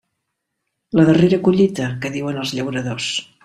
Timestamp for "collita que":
1.49-2.13